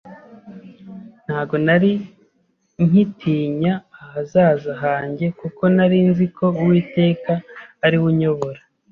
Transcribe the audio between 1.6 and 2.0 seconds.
nari